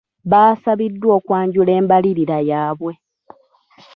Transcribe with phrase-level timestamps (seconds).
[0.31, 2.93] Baasabiddwa okwanjula embalirira yaabwe.